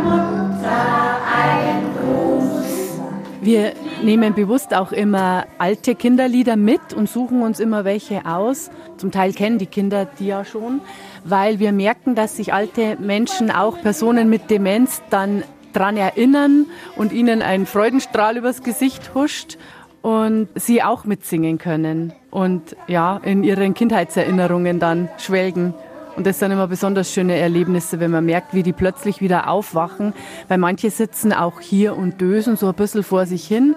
Mutter 0.03 1.21
ein 1.25 1.83
Gruß. 1.95 2.99
Wir 3.41 3.73
nehmen 4.03 4.33
bewusst 4.33 4.73
auch 4.73 4.91
immer 4.91 5.45
alte 5.57 5.95
Kinderlieder 5.95 6.57
mit 6.57 6.93
und 6.93 7.09
suchen 7.09 7.43
uns 7.43 7.61
immer 7.61 7.85
welche 7.85 8.25
aus. 8.25 8.69
Zum 8.97 9.11
Teil 9.11 9.33
kennen 9.33 9.57
die 9.57 9.67
Kinder 9.67 10.05
die 10.05 10.27
ja 10.27 10.43
schon, 10.43 10.81
weil 11.23 11.59
wir 11.59 11.71
merken, 11.71 12.15
dass 12.15 12.35
sich 12.35 12.53
alte 12.53 12.97
Menschen, 12.99 13.51
auch 13.51 13.79
Personen 13.81 14.29
mit 14.29 14.49
Demenz, 14.49 15.01
dann 15.09 15.43
daran 15.71 15.95
erinnern 15.97 16.65
und 16.95 17.13
ihnen 17.13 17.41
ein 17.41 17.65
Freudenstrahl 17.65 18.37
übers 18.37 18.63
Gesicht 18.63 19.13
huscht 19.13 19.57
und 20.05 20.49
sie 20.53 20.83
auch 20.83 21.05
mitsingen 21.05 21.57
können 21.57 22.13
und 22.29 22.75
ja, 22.85 23.17
in 23.23 23.43
ihren 23.43 23.73
Kindheitserinnerungen 23.73 24.79
dann 24.79 25.09
schwelgen. 25.17 25.73
Und 26.15 26.27
das 26.27 26.37
sind 26.37 26.51
immer 26.51 26.67
besonders 26.67 27.11
schöne 27.11 27.35
Erlebnisse, 27.37 27.99
wenn 27.99 28.11
man 28.11 28.23
merkt, 28.23 28.53
wie 28.53 28.61
die 28.61 28.71
plötzlich 28.71 29.19
wieder 29.19 29.49
aufwachen. 29.49 30.13
Weil 30.47 30.59
manche 30.59 30.91
sitzen 30.91 31.33
auch 31.33 31.59
hier 31.59 31.97
und 31.97 32.21
dösen 32.21 32.55
so 32.55 32.67
ein 32.67 32.75
bisschen 32.75 33.01
vor 33.01 33.25
sich 33.25 33.47
hin. 33.47 33.75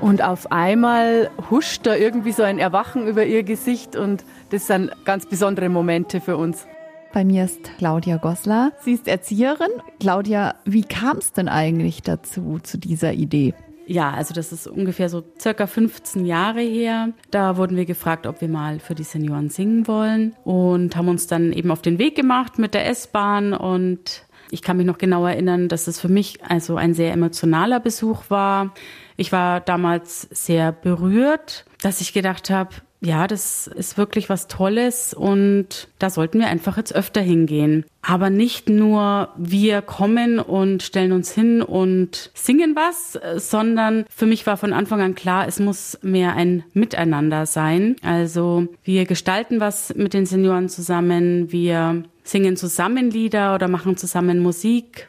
Und 0.00 0.24
auf 0.24 0.50
einmal 0.50 1.30
huscht 1.50 1.86
da 1.86 1.94
irgendwie 1.94 2.32
so 2.32 2.42
ein 2.42 2.58
Erwachen 2.58 3.06
über 3.06 3.24
ihr 3.24 3.44
Gesicht. 3.44 3.94
Und 3.94 4.24
das 4.50 4.66
sind 4.66 4.90
ganz 5.04 5.26
besondere 5.26 5.68
Momente 5.68 6.20
für 6.20 6.36
uns. 6.36 6.66
Bei 7.12 7.24
mir 7.24 7.44
ist 7.44 7.70
Claudia 7.78 8.16
Goslar. 8.16 8.72
Sie 8.80 8.92
ist 8.92 9.06
Erzieherin. 9.06 9.70
Claudia, 10.00 10.56
wie 10.64 10.82
kam 10.82 11.18
es 11.18 11.32
denn 11.32 11.48
eigentlich 11.48 12.02
dazu, 12.02 12.58
zu 12.60 12.76
dieser 12.76 13.12
Idee? 13.12 13.54
Ja, 13.90 14.12
also 14.12 14.32
das 14.34 14.52
ist 14.52 14.68
ungefähr 14.68 15.08
so 15.08 15.24
circa 15.40 15.66
15 15.66 16.24
Jahre 16.24 16.60
her. 16.60 17.08
Da 17.32 17.56
wurden 17.56 17.76
wir 17.76 17.86
gefragt, 17.86 18.24
ob 18.24 18.40
wir 18.40 18.46
mal 18.46 18.78
für 18.78 18.94
die 18.94 19.02
Senioren 19.02 19.50
singen 19.50 19.88
wollen 19.88 20.36
und 20.44 20.94
haben 20.94 21.08
uns 21.08 21.26
dann 21.26 21.52
eben 21.52 21.72
auf 21.72 21.82
den 21.82 21.98
Weg 21.98 22.14
gemacht 22.14 22.56
mit 22.56 22.72
der 22.72 22.86
S-Bahn 22.86 23.52
und 23.52 24.26
ich 24.52 24.62
kann 24.62 24.76
mich 24.76 24.86
noch 24.86 24.98
genau 24.98 25.26
erinnern, 25.26 25.66
dass 25.66 25.88
es 25.88 26.00
für 26.00 26.08
mich 26.08 26.38
also 26.44 26.76
ein 26.76 26.94
sehr 26.94 27.12
emotionaler 27.12 27.80
Besuch 27.80 28.22
war. 28.28 28.74
Ich 29.16 29.32
war 29.32 29.58
damals 29.58 30.28
sehr 30.30 30.70
berührt, 30.70 31.64
dass 31.82 32.00
ich 32.00 32.12
gedacht 32.12 32.48
habe, 32.48 32.70
ja, 33.02 33.26
das 33.26 33.66
ist 33.66 33.96
wirklich 33.96 34.28
was 34.28 34.46
Tolles 34.46 35.14
und 35.14 35.88
da 35.98 36.10
sollten 36.10 36.38
wir 36.38 36.48
einfach 36.48 36.76
jetzt 36.76 36.94
öfter 36.94 37.22
hingehen. 37.22 37.86
Aber 38.02 38.28
nicht 38.28 38.68
nur 38.68 39.30
wir 39.38 39.80
kommen 39.80 40.38
und 40.38 40.82
stellen 40.82 41.12
uns 41.12 41.32
hin 41.32 41.62
und 41.62 42.30
singen 42.34 42.76
was, 42.76 43.18
sondern 43.36 44.04
für 44.14 44.26
mich 44.26 44.46
war 44.46 44.58
von 44.58 44.74
Anfang 44.74 45.00
an 45.00 45.14
klar, 45.14 45.48
es 45.48 45.60
muss 45.60 45.98
mehr 46.02 46.34
ein 46.34 46.62
Miteinander 46.74 47.46
sein. 47.46 47.96
Also 48.02 48.68
wir 48.84 49.06
gestalten 49.06 49.60
was 49.60 49.94
mit 49.94 50.12
den 50.12 50.26
Senioren 50.26 50.68
zusammen, 50.68 51.50
wir 51.52 52.02
singen 52.22 52.56
zusammen 52.56 53.10
Lieder 53.10 53.54
oder 53.54 53.68
machen 53.68 53.96
zusammen 53.96 54.40
Musik. 54.40 55.08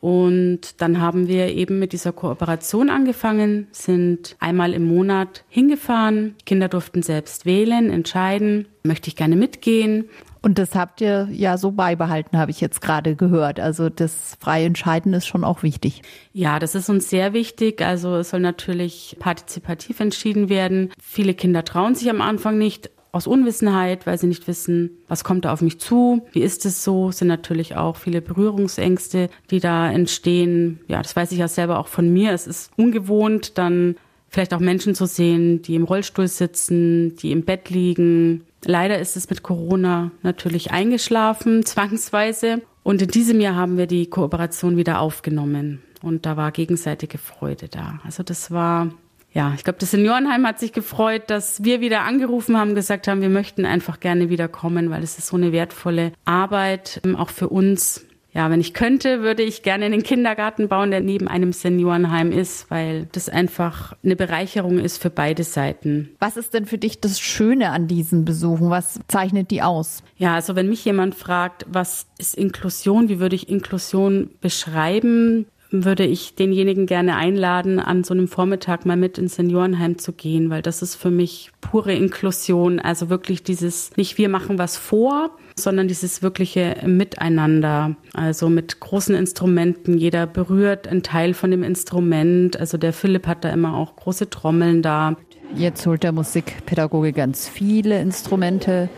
Und 0.00 0.80
dann 0.80 1.00
haben 1.00 1.26
wir 1.26 1.48
eben 1.48 1.78
mit 1.78 1.92
dieser 1.92 2.12
Kooperation 2.12 2.88
angefangen, 2.88 3.66
sind 3.72 4.36
einmal 4.38 4.72
im 4.72 4.84
Monat 4.84 5.44
hingefahren. 5.48 6.36
Kinder 6.46 6.68
durften 6.68 7.02
selbst 7.02 7.46
wählen, 7.46 7.90
entscheiden, 7.90 8.68
möchte 8.84 9.08
ich 9.08 9.16
gerne 9.16 9.34
mitgehen. 9.34 10.08
Und 10.40 10.58
das 10.58 10.76
habt 10.76 11.00
ihr 11.00 11.28
ja 11.32 11.58
so 11.58 11.72
beibehalten, 11.72 12.38
habe 12.38 12.52
ich 12.52 12.60
jetzt 12.60 12.80
gerade 12.80 13.16
gehört. 13.16 13.58
Also 13.58 13.88
das 13.88 14.36
freie 14.38 14.66
Entscheiden 14.66 15.12
ist 15.12 15.26
schon 15.26 15.42
auch 15.42 15.64
wichtig. 15.64 16.02
Ja, 16.32 16.60
das 16.60 16.76
ist 16.76 16.88
uns 16.88 17.10
sehr 17.10 17.32
wichtig. 17.32 17.82
Also 17.82 18.16
es 18.16 18.30
soll 18.30 18.40
natürlich 18.40 19.16
partizipativ 19.18 19.98
entschieden 19.98 20.48
werden. 20.48 20.90
Viele 21.02 21.34
Kinder 21.34 21.64
trauen 21.64 21.96
sich 21.96 22.08
am 22.08 22.20
Anfang 22.20 22.56
nicht, 22.56 22.90
aus 23.12 23.26
Unwissenheit, 23.26 24.06
weil 24.06 24.18
sie 24.18 24.26
nicht 24.26 24.46
wissen, 24.48 24.90
was 25.08 25.24
kommt 25.24 25.44
da 25.44 25.52
auf 25.52 25.62
mich 25.62 25.78
zu, 25.78 26.26
wie 26.32 26.42
ist 26.42 26.66
es 26.66 26.84
so, 26.84 27.10
sind 27.10 27.28
natürlich 27.28 27.76
auch 27.76 27.96
viele 27.96 28.20
Berührungsängste, 28.20 29.30
die 29.50 29.60
da 29.60 29.90
entstehen. 29.90 30.80
Ja, 30.88 31.02
das 31.02 31.16
weiß 31.16 31.32
ich 31.32 31.38
ja 31.38 31.48
selber 31.48 31.78
auch 31.78 31.88
von 31.88 32.12
mir. 32.12 32.32
Es 32.32 32.46
ist 32.46 32.70
ungewohnt, 32.76 33.58
dann 33.58 33.96
vielleicht 34.28 34.52
auch 34.52 34.60
Menschen 34.60 34.94
zu 34.94 35.06
sehen, 35.06 35.62
die 35.62 35.74
im 35.74 35.84
Rollstuhl 35.84 36.28
sitzen, 36.28 37.16
die 37.16 37.32
im 37.32 37.44
Bett 37.44 37.70
liegen. 37.70 38.44
Leider 38.64 38.98
ist 38.98 39.16
es 39.16 39.30
mit 39.30 39.42
Corona 39.42 40.10
natürlich 40.22 40.70
eingeschlafen, 40.70 41.64
zwangsweise. 41.64 42.62
Und 42.82 43.02
in 43.02 43.08
diesem 43.08 43.40
Jahr 43.40 43.54
haben 43.54 43.76
wir 43.76 43.86
die 43.86 44.08
Kooperation 44.08 44.76
wieder 44.76 45.00
aufgenommen. 45.00 45.82
Und 46.02 46.26
da 46.26 46.36
war 46.36 46.52
gegenseitige 46.52 47.18
Freude 47.18 47.68
da. 47.68 48.00
Also 48.04 48.22
das 48.22 48.50
war 48.50 48.92
ja, 49.32 49.52
ich 49.54 49.62
glaube, 49.62 49.78
das 49.78 49.90
Seniorenheim 49.90 50.46
hat 50.46 50.58
sich 50.58 50.72
gefreut, 50.72 51.24
dass 51.28 51.62
wir 51.62 51.80
wieder 51.80 52.02
angerufen 52.02 52.56
haben, 52.56 52.74
gesagt 52.74 53.08
haben, 53.08 53.20
wir 53.20 53.28
möchten 53.28 53.66
einfach 53.66 54.00
gerne 54.00 54.30
wieder 54.30 54.48
kommen, 54.48 54.90
weil 54.90 55.02
es 55.02 55.18
ist 55.18 55.28
so 55.28 55.36
eine 55.36 55.52
wertvolle 55.52 56.12
Arbeit, 56.24 57.00
ähm, 57.04 57.14
auch 57.16 57.30
für 57.30 57.48
uns. 57.48 58.04
Ja, 58.32 58.50
wenn 58.50 58.60
ich 58.60 58.74
könnte, 58.74 59.22
würde 59.22 59.42
ich 59.42 59.62
gerne 59.62 59.86
einen 59.86 60.02
Kindergarten 60.02 60.68
bauen, 60.68 60.90
der 60.90 61.00
neben 61.00 61.28
einem 61.28 61.52
Seniorenheim 61.52 62.30
ist, 62.30 62.70
weil 62.70 63.08
das 63.12 63.28
einfach 63.28 63.94
eine 64.04 64.16
Bereicherung 64.16 64.78
ist 64.78 65.02
für 65.02 65.10
beide 65.10 65.44
Seiten. 65.44 66.10
Was 66.20 66.36
ist 66.36 66.54
denn 66.54 66.66
für 66.66 66.78
dich 66.78 67.00
das 67.00 67.18
Schöne 67.18 67.70
an 67.70 67.88
diesen 67.88 68.24
Besuchen? 68.24 68.70
Was 68.70 69.00
zeichnet 69.08 69.50
die 69.50 69.62
aus? 69.62 70.02
Ja, 70.18 70.34
also 70.34 70.56
wenn 70.56 70.68
mich 70.68 70.84
jemand 70.84 71.14
fragt, 71.14 71.66
was 71.68 72.06
ist 72.18 72.34
Inklusion, 72.36 73.08
wie 73.08 73.18
würde 73.18 73.34
ich 73.34 73.48
Inklusion 73.48 74.30
beschreiben, 74.40 75.46
würde 75.70 76.04
ich 76.04 76.34
denjenigen 76.34 76.86
gerne 76.86 77.16
einladen, 77.16 77.78
an 77.78 78.02
so 78.04 78.14
einem 78.14 78.28
Vormittag 78.28 78.86
mal 78.86 78.96
mit 78.96 79.18
ins 79.18 79.36
Seniorenheim 79.36 79.98
zu 79.98 80.12
gehen, 80.12 80.48
weil 80.50 80.62
das 80.62 80.80
ist 80.80 80.94
für 80.94 81.10
mich 81.10 81.50
pure 81.60 81.92
Inklusion. 81.92 82.80
Also 82.80 83.10
wirklich 83.10 83.42
dieses, 83.42 83.96
nicht 83.96 84.16
wir 84.16 84.28
machen 84.28 84.58
was 84.58 84.76
vor, 84.78 85.30
sondern 85.56 85.88
dieses 85.88 86.22
wirkliche 86.22 86.76
Miteinander. 86.86 87.96
Also 88.14 88.48
mit 88.48 88.80
großen 88.80 89.14
Instrumenten. 89.14 89.98
Jeder 89.98 90.26
berührt 90.26 90.88
einen 90.88 91.02
Teil 91.02 91.34
von 91.34 91.50
dem 91.50 91.62
Instrument. 91.62 92.58
Also 92.58 92.78
der 92.78 92.92
Philipp 92.92 93.26
hat 93.26 93.44
da 93.44 93.50
immer 93.50 93.74
auch 93.74 93.96
große 93.96 94.30
Trommeln 94.30 94.82
da. 94.82 95.16
Jetzt 95.54 95.86
holt 95.86 96.02
der 96.02 96.12
Musikpädagoge 96.12 97.12
ganz 97.12 97.48
viele 97.48 98.00
Instrumente. 98.00 98.88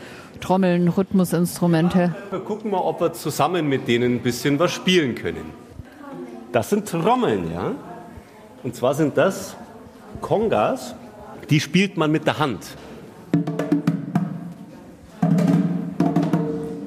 Trommeln, 0.40 0.88
Rhythmusinstrumente. 0.88 2.14
Wir 2.30 2.40
gucken 2.40 2.70
mal, 2.70 2.78
ob 2.78 3.00
wir 3.00 3.12
zusammen 3.12 3.68
mit 3.68 3.88
denen 3.88 4.16
ein 4.16 4.22
bisschen 4.22 4.58
was 4.58 4.72
spielen 4.72 5.14
können. 5.14 5.44
Das 6.52 6.69
sind 6.69 6.88
Trommeln, 6.88 7.52
ja. 7.52 7.73
Und 8.62 8.75
zwar 8.75 8.95
sind 8.95 9.16
das 9.16 9.57
Kongas, 10.21 10.95
die 11.49 11.61
spielt 11.61 11.97
man 11.97 12.11
mit 12.11 12.26
der 12.26 12.38
Hand. 12.38 12.76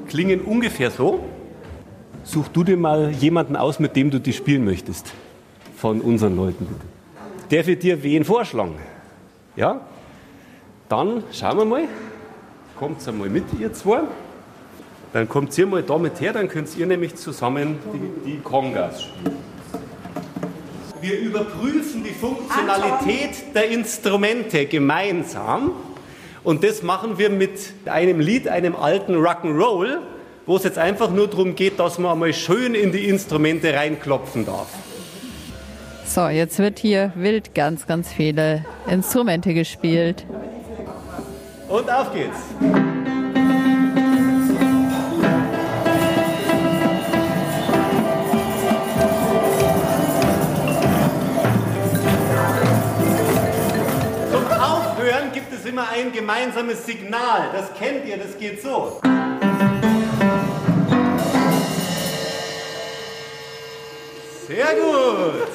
Klingen 0.10 0.42
ungefähr 0.42 0.92
so. 0.92 1.24
Such 2.26 2.50
du 2.50 2.64
dir 2.64 2.78
mal 2.78 3.12
jemanden 3.12 3.56
aus, 3.56 3.80
mit 3.80 3.96
dem 3.96 4.12
du 4.12 4.20
die 4.20 4.34
spielen 4.34 4.66
möchtest. 4.66 5.14
Von 5.78 6.02
unseren 6.02 6.36
Leuten. 6.36 6.68
Der 7.50 7.66
wird 7.66 7.84
dir 7.84 8.04
wen 8.04 8.24
vorschlagen. 8.24 8.76
Ja? 9.56 9.82
Dann 10.90 11.24
schauen 11.32 11.58
wir 11.58 11.66
mal. 11.66 11.84
Kommt 12.78 13.08
einmal 13.08 13.30
mit, 13.30 13.46
ihr 13.60 13.72
zwei. 13.74 14.02
Dann 15.14 15.30
kommt 15.30 15.58
ihr 15.58 15.68
mal 15.68 15.84
damit 15.84 16.20
her, 16.22 16.34
dann 16.34 16.48
könnt 16.48 16.76
ihr 16.76 16.86
nämlich 16.86 17.16
zusammen 17.16 17.78
die, 17.94 18.32
die 18.32 18.40
Kongas 18.40 19.04
spielen. 19.04 19.53
Wir 21.04 21.20
überprüfen 21.20 22.02
die 22.02 22.14
Funktionalität 22.14 23.54
der 23.54 23.70
Instrumente 23.70 24.66
gemeinsam. 24.68 25.72
Und 26.46 26.64
das 26.64 26.82
machen 26.82 27.18
wir 27.18 27.30
mit 27.30 27.74
einem 27.84 28.22
Lied, 28.22 28.48
einem 28.48 28.74
alten 28.74 29.18
Rock'n'Roll, 29.18 29.98
wo 30.46 30.56
es 30.56 30.64
jetzt 30.64 30.78
einfach 30.78 31.12
nur 31.12 31.28
darum 31.28 31.56
geht, 31.56 31.78
dass 31.78 32.00
man 32.00 32.14
einmal 32.14 32.34
schön 32.34 32.74
in 32.74 32.94
die 32.94 33.10
Instrumente 33.10 33.74
reinklopfen 33.74 34.46
darf. 34.46 34.70
So, 36.06 36.30
jetzt 36.30 36.58
wird 36.60 36.80
hier 36.80 37.12
wild 37.16 37.54
ganz, 37.54 37.86
ganz 37.86 38.10
viele 38.10 38.64
Instrumente 38.88 39.54
gespielt. 39.54 40.26
Und 41.68 41.92
auf 41.92 42.14
geht's. 42.14 42.83
Immer 55.74 55.90
ein 55.90 56.12
gemeinsames 56.12 56.86
Signal. 56.86 57.50
Das 57.52 57.74
kennt 57.74 58.06
ihr, 58.06 58.18
das 58.18 58.38
geht 58.38 58.62
so. 58.62 59.00
Sehr 64.48 64.68
gut. 64.76 65.48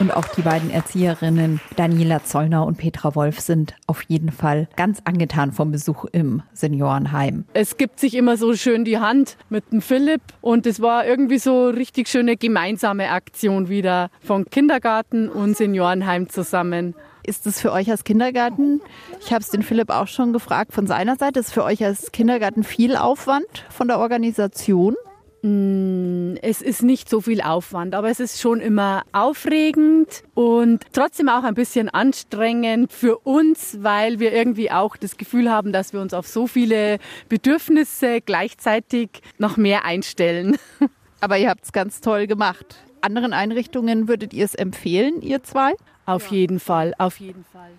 Und 0.00 0.10
auch 0.10 0.26
die 0.26 0.42
beiden 0.42 0.70
Erzieherinnen 0.70 1.60
Daniela 1.76 2.24
Zollner 2.24 2.66
und 2.66 2.78
Petra 2.78 3.14
Wolf 3.14 3.38
sind 3.38 3.76
auf 3.86 4.02
jeden 4.08 4.32
Fall 4.32 4.68
ganz 4.74 4.98
angetan 5.04 5.52
vom 5.52 5.70
Besuch 5.70 6.04
im 6.06 6.42
Seniorenheim. 6.52 7.44
Es 7.52 7.76
gibt 7.76 8.00
sich 8.00 8.14
immer 8.14 8.36
so 8.36 8.56
schön 8.56 8.84
die 8.84 8.98
Hand 8.98 9.36
mit 9.50 9.70
dem 9.70 9.80
Philipp 9.80 10.22
und 10.40 10.66
es 10.66 10.82
war 10.82 11.06
irgendwie 11.06 11.38
so 11.38 11.68
richtig 11.68 12.08
schöne 12.08 12.36
gemeinsame 12.36 13.10
Aktion 13.10 13.68
wieder 13.68 14.10
von 14.20 14.46
Kindergarten 14.46 15.28
und 15.28 15.56
Seniorenheim 15.56 16.28
zusammen. 16.28 16.96
Ist 17.26 17.46
es 17.46 17.58
für 17.58 17.72
euch 17.72 17.90
als 17.90 18.04
Kindergarten, 18.04 18.82
ich 19.20 19.32
habe 19.32 19.40
es 19.40 19.48
den 19.48 19.62
Philipp 19.62 19.88
auch 19.88 20.08
schon 20.08 20.34
gefragt, 20.34 20.74
von 20.74 20.86
seiner 20.86 21.16
Seite, 21.16 21.40
ist 21.40 21.54
für 21.54 21.64
euch 21.64 21.82
als 21.82 22.12
Kindergarten 22.12 22.64
viel 22.64 22.96
Aufwand 22.96 23.64
von 23.70 23.88
der 23.88 23.98
Organisation? 23.98 24.94
Mm, 25.40 26.36
es 26.42 26.60
ist 26.60 26.82
nicht 26.82 27.08
so 27.08 27.22
viel 27.22 27.40
Aufwand, 27.40 27.94
aber 27.94 28.10
es 28.10 28.20
ist 28.20 28.42
schon 28.42 28.60
immer 28.60 29.04
aufregend 29.12 30.22
und 30.34 30.84
trotzdem 30.92 31.30
auch 31.30 31.44
ein 31.44 31.54
bisschen 31.54 31.88
anstrengend 31.88 32.92
für 32.92 33.18
uns, 33.18 33.78
weil 33.80 34.20
wir 34.20 34.32
irgendwie 34.34 34.70
auch 34.70 34.96
das 34.96 35.16
Gefühl 35.16 35.50
haben, 35.50 35.72
dass 35.72 35.94
wir 35.94 36.02
uns 36.02 36.12
auf 36.12 36.26
so 36.26 36.46
viele 36.46 36.98
Bedürfnisse 37.30 38.20
gleichzeitig 38.20 39.08
noch 39.38 39.56
mehr 39.56 39.86
einstellen. 39.86 40.58
Aber 41.20 41.38
ihr 41.38 41.48
habt 41.48 41.64
es 41.64 41.72
ganz 41.72 42.02
toll 42.02 42.26
gemacht. 42.26 42.76
Anderen 43.00 43.32
Einrichtungen 43.32 44.08
würdet 44.08 44.34
ihr 44.34 44.44
es 44.44 44.54
empfehlen, 44.54 45.22
ihr 45.22 45.42
zwei? 45.42 45.74
Auf 46.06 46.30
jeden 46.30 46.60
Fall, 46.60 46.94
auf 46.98 47.18
jeden 47.20 47.44
Fall 47.44 47.70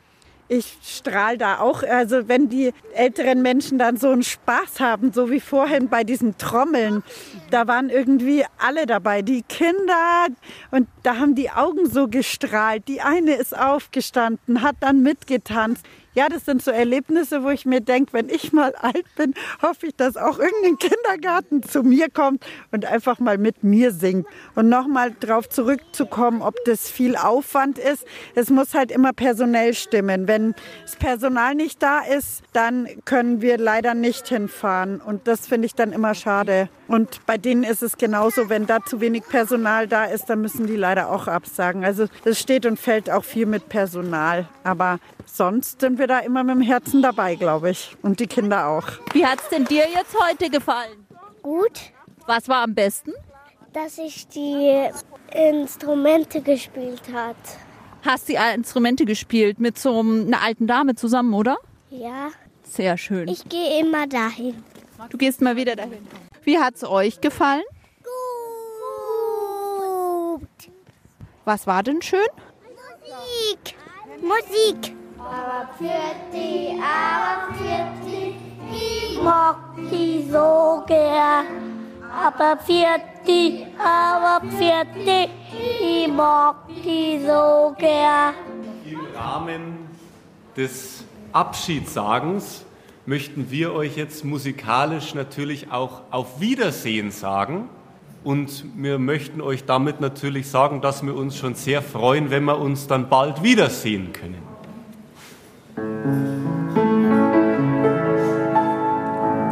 ich 0.47 0.77
strahle 0.83 1.37
da 1.37 1.59
auch. 1.59 1.83
Also 1.83 2.27
wenn 2.27 2.49
die 2.49 2.71
älteren 2.93 3.41
Menschen 3.41 3.79
dann 3.79 3.97
so 3.97 4.09
einen 4.09 4.23
Spaß 4.23 4.79
haben, 4.79 5.11
so 5.11 5.31
wie 5.31 5.39
vorhin 5.39 5.89
bei 5.89 6.03
diesen 6.03 6.37
Trommeln, 6.37 7.03
da 7.49 7.67
waren 7.67 7.89
irgendwie 7.89 8.45
alle 8.57 8.85
dabei, 8.85 9.21
die 9.21 9.43
Kinder 9.43 10.27
und 10.71 10.87
da 11.03 11.17
haben 11.17 11.35
die 11.35 11.49
Augen 11.49 11.89
so 11.89 12.07
gestrahlt. 12.07 12.87
Die 12.87 13.01
eine 13.01 13.33
ist 13.35 13.57
aufgestanden, 13.57 14.61
hat 14.61 14.75
dann 14.81 15.01
mitgetanzt 15.01 15.85
ja, 16.15 16.29
das 16.29 16.45
sind 16.45 16.63
so 16.63 16.71
Erlebnisse, 16.71 17.43
wo 17.43 17.49
ich 17.49 17.65
mir 17.65 17.81
denke, 17.81 18.13
wenn 18.13 18.29
ich 18.29 18.53
mal 18.53 18.73
alt 18.75 19.05
bin, 19.15 19.33
hoffe 19.61 19.87
ich, 19.87 19.95
dass 19.95 20.15
auch 20.17 20.39
irgendein 20.39 20.77
Kindergarten 20.77 21.61
zu 21.61 21.83
mir 21.83 22.09
kommt 22.09 22.45
und 22.71 22.85
einfach 22.85 23.19
mal 23.19 23.37
mit 23.37 23.63
mir 23.63 23.91
singt. 23.91 24.25
Und 24.55 24.69
nochmal 24.69 25.11
darauf 25.11 25.49
zurückzukommen, 25.49 26.41
ob 26.41 26.55
das 26.65 26.89
viel 26.89 27.15
Aufwand 27.17 27.77
ist. 27.77 28.05
Es 28.33 28.49
muss 28.49 28.73
halt 28.73 28.91
immer 28.91 29.11
personell 29.13 29.73
stimmen. 29.73 30.27
Wenn 30.27 30.55
das 30.83 30.95
Personal 30.95 31.53
nicht 31.53 31.83
da 31.83 31.99
ist, 31.99 32.43
dann 32.53 32.87
können 33.03 33.41
wir 33.41 33.57
leider 33.57 33.93
nicht 33.93 34.27
hinfahren. 34.27 35.01
Und 35.01 35.27
das 35.27 35.47
finde 35.47 35.65
ich 35.65 35.75
dann 35.75 35.91
immer 35.91 36.15
schade. 36.15 36.69
Und 36.87 37.25
bei 37.25 37.37
denen 37.37 37.63
ist 37.63 37.81
es 37.81 37.97
genauso, 37.97 38.49
wenn 38.49 38.67
da 38.67 38.83
zu 38.83 39.01
wenig 39.01 39.23
Personal 39.27 39.87
da 39.87 40.05
ist, 40.05 40.25
dann 40.29 40.41
müssen 40.41 40.67
die 40.67 40.75
leider 40.75 41.09
auch 41.09 41.27
absagen. 41.27 41.83
Also 41.83 42.07
das 42.23 42.39
steht 42.39 42.65
und 42.65 42.79
fällt 42.79 43.09
auch 43.09 43.23
viel 43.23 43.45
mit 43.45 43.69
Personal. 43.69 44.47
Aber 44.63 44.99
sonst 45.25 45.81
sind 45.81 45.97
wir 45.97 46.07
da 46.07 46.19
immer 46.19 46.43
mit 46.43 46.55
dem 46.55 46.61
Herzen 46.61 47.01
dabei, 47.01 47.35
glaube 47.35 47.71
ich. 47.71 47.95
Und 48.01 48.19
die 48.19 48.27
Kinder 48.27 48.67
auch. 48.67 48.87
Wie 49.13 49.25
hat 49.25 49.39
es 49.39 49.49
denn 49.49 49.65
dir 49.65 49.85
jetzt 49.93 50.15
heute 50.19 50.49
gefallen? 50.49 51.05
Gut. 51.41 51.79
Was 52.27 52.47
war 52.47 52.63
am 52.63 52.73
besten? 52.73 53.11
Dass 53.73 53.97
ich 53.97 54.27
die 54.27 54.89
Instrumente 55.31 56.41
gespielt 56.41 57.03
hat. 57.13 57.35
Hast 58.03 58.29
du 58.29 58.33
die 58.33 58.39
Instrumente 58.55 59.05
gespielt 59.05 59.59
mit 59.59 59.77
so 59.77 59.99
einer 59.99 60.41
alten 60.41 60.67
Dame 60.67 60.95
zusammen, 60.95 61.33
oder? 61.33 61.57
Ja. 61.89 62.29
Sehr 62.63 62.97
schön. 62.97 63.27
Ich 63.27 63.47
gehe 63.47 63.79
immer 63.79 64.07
dahin. 64.07 64.63
Du 65.09 65.17
gehst 65.17 65.41
mal 65.41 65.55
wieder 65.55 65.75
dahin. 65.75 66.07
Wie 66.45 66.59
hat 66.59 66.75
es 66.75 66.83
euch 66.83 67.19
gefallen? 67.21 67.63
Gut. 70.37 70.47
Was 71.43 71.65
war 71.65 71.81
denn 71.81 72.03
schön? 72.03 72.19
Musik. 72.69 73.75
Musik. 74.21 74.95
Aber 75.17 75.67
für 75.79 76.13
die, 76.31 76.79
aber 76.79 77.51
für 77.55 77.87
die, 78.05 78.35
ich 78.71 79.19
mag 79.23 79.57
die 79.91 80.29
so 80.31 80.83
gern. 80.85 81.45
Aber 82.13 82.57
für 82.57 83.01
die, 83.25 83.65
aber 83.79 84.41
für 84.51 84.85
die, 85.03 85.27
ich 86.03 86.07
mag 86.07 86.67
die 86.67 87.25
so 87.25 87.75
gern. 87.75 88.35
Im 88.85 89.01
Rahmen 89.15 89.89
des 90.55 91.03
Abschiedssagens 91.33 92.63
möchten 93.05 93.51
wir 93.51 93.73
euch 93.73 93.97
jetzt 93.97 94.25
musikalisch 94.25 95.13
natürlich 95.13 95.71
auch 95.71 96.01
auf 96.11 96.39
Wiedersehen 96.39 97.11
sagen. 97.11 97.69
Und 98.23 98.65
wir 98.75 98.97
möchten 98.97 99.41
euch 99.41 99.65
damit 99.65 100.01
natürlich 100.01 100.47
sagen, 100.49 100.81
dass 100.81 101.05
wir 101.05 101.15
uns 101.15 101.37
schon 101.37 101.53
sehr 101.53 101.83
freuen, 101.83 102.31
wenn 102.31 102.43
wir 102.45 102.57
uns 102.57 102.87
dann 102.87 103.07
bald 103.07 103.43
wiedersehen 103.43 104.11
können. 104.13 104.41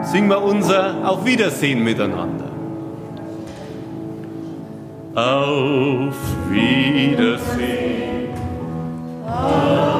Singen 0.04 0.30
wir 0.30 0.42
unser 0.42 1.08
Auf 1.08 1.26
Wiedersehen 1.26 1.84
miteinander. 1.84 2.50
Auf 5.14 6.16
Wiedersehen. 6.50 8.30
Auf 9.28 9.64
Wiedersehen. 9.68 9.93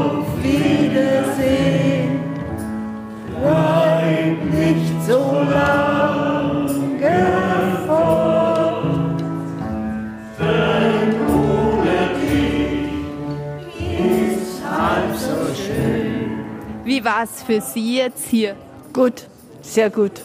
Wie 17.04 17.06
war 17.06 17.24
es 17.24 17.44
für 17.44 17.60
Sie 17.60 17.98
jetzt 17.98 18.30
hier? 18.30 18.56
Gut, 18.94 19.28
sehr 19.62 19.90
gut. 19.90 20.22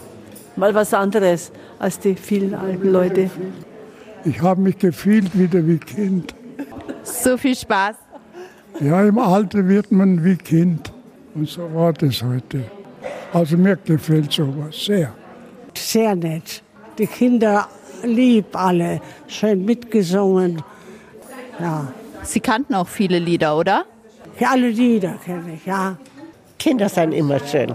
Mal 0.54 0.72
was 0.76 0.94
anderes 0.94 1.50
als 1.80 1.98
die 1.98 2.14
vielen 2.14 2.54
alten 2.54 2.92
Leute. 2.92 3.28
Ich 4.24 4.40
habe 4.40 4.60
mich 4.60 4.78
gefühlt 4.78 5.36
wieder 5.36 5.66
wie 5.66 5.78
Kind. 5.78 6.36
So 7.02 7.36
viel 7.36 7.56
Spaß. 7.56 7.96
Ja, 8.78 9.02
im 9.02 9.18
Alter 9.18 9.66
wird 9.66 9.90
man 9.90 10.22
wie 10.22 10.36
Kind. 10.36 10.92
Und 11.34 11.48
so 11.48 11.62
war 11.74 11.92
das 11.94 12.22
heute. 12.22 12.62
Also 13.32 13.56
mir 13.56 13.76
gefällt 13.84 14.32
sowas 14.32 14.76
sehr. 14.84 15.12
Sehr 15.76 16.14
nett. 16.14 16.62
Die 16.96 17.08
Kinder 17.08 17.66
lieb 18.04 18.54
alle, 18.54 19.00
schön 19.26 19.64
mitgesungen. 19.64 20.62
Ja. 21.58 21.92
Sie 22.22 22.38
kannten 22.38 22.76
auch 22.76 22.86
viele 22.86 23.18
Lieder, 23.18 23.58
oder? 23.58 23.84
Ja, 24.38 24.50
alle 24.52 24.68
Lieder 24.68 25.18
kenne 25.24 25.54
ich, 25.54 25.66
ja. 25.66 25.96
Kinder 26.58 26.88
sind 26.88 27.12
immer 27.12 27.40
schön. 27.40 27.74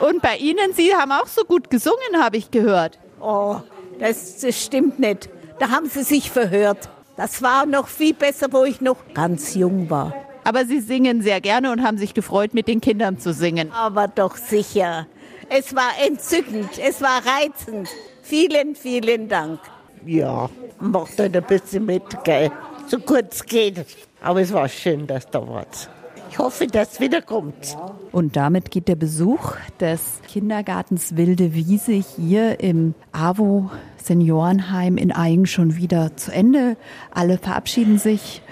Und 0.00 0.20
bei 0.22 0.36
Ihnen, 0.36 0.72
Sie 0.74 0.94
haben 0.94 1.12
auch 1.12 1.26
so 1.26 1.44
gut 1.44 1.70
gesungen, 1.70 2.18
habe 2.18 2.36
ich 2.36 2.50
gehört. 2.50 2.98
Oh, 3.20 3.56
das, 3.98 4.38
das 4.40 4.62
stimmt 4.62 4.98
nicht. 4.98 5.28
Da 5.58 5.70
haben 5.70 5.88
Sie 5.88 6.02
sich 6.02 6.30
verhört. 6.30 6.88
Das 7.16 7.42
war 7.42 7.64
noch 7.64 7.86
viel 7.86 8.14
besser, 8.14 8.48
wo 8.50 8.64
ich 8.64 8.80
noch 8.80 8.96
ganz 9.14 9.54
jung 9.54 9.88
war. 9.88 10.12
Aber 10.42 10.66
Sie 10.66 10.80
singen 10.80 11.22
sehr 11.22 11.40
gerne 11.40 11.70
und 11.70 11.82
haben 11.82 11.96
sich 11.96 12.12
gefreut, 12.12 12.52
mit 12.52 12.68
den 12.68 12.80
Kindern 12.80 13.18
zu 13.18 13.32
singen. 13.32 13.70
Aber 13.72 14.08
doch 14.08 14.36
sicher. 14.36 15.06
Es 15.48 15.74
war 15.74 15.90
entzückend, 16.04 16.70
es 16.78 17.00
war 17.00 17.22
reizend. 17.24 17.88
Vielen, 18.22 18.74
vielen 18.74 19.28
Dank. 19.28 19.60
Ja, 20.04 20.50
macht 20.80 21.18
halt 21.18 21.36
ein 21.36 21.44
bisschen 21.44 21.86
mit, 21.86 22.02
gell. 22.24 22.50
So 22.88 22.98
kurz 22.98 23.44
geht. 23.44 23.86
Aber 24.20 24.40
es 24.40 24.52
war 24.52 24.68
schön, 24.68 25.06
dass 25.06 25.30
da 25.30 25.46
wart. 25.46 25.88
Ich 26.34 26.40
hoffe, 26.40 26.66
dass 26.66 26.94
es 26.94 27.00
wiederkommt. 27.00 27.78
Und 28.10 28.34
damit 28.34 28.72
geht 28.72 28.88
der 28.88 28.96
Besuch 28.96 29.54
des 29.78 30.20
Kindergartens 30.26 31.16
Wilde 31.16 31.54
Wiese 31.54 31.92
hier 31.92 32.58
im 32.58 32.96
AWO 33.12 33.70
Seniorenheim 33.98 34.96
in 34.96 35.12
Aing 35.12 35.46
schon 35.46 35.76
wieder 35.76 36.16
zu 36.16 36.32
Ende. 36.32 36.76
Alle 37.12 37.38
verabschieden 37.38 37.98
sich. 37.98 38.42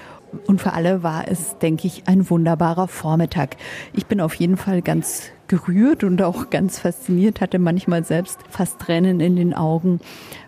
Und 0.46 0.60
für 0.60 0.74
alle 0.74 1.02
war 1.02 1.26
es, 1.26 1.58
denke 1.58 1.88
ich, 1.88 2.04
ein 2.06 2.30
wunderbarer 2.30 2.86
Vormittag. 2.86 3.56
Ich 3.94 4.06
bin 4.06 4.20
auf 4.20 4.36
jeden 4.36 4.56
Fall 4.56 4.80
ganz 4.80 5.32
gerührt 5.48 6.04
und 6.04 6.22
auch 6.22 6.50
ganz 6.50 6.78
fasziniert, 6.78 7.40
hatte 7.40 7.58
manchmal 7.58 8.04
selbst 8.04 8.38
fast 8.48 8.78
Tränen 8.78 9.18
in 9.18 9.34
den 9.34 9.54
Augen, 9.54 9.98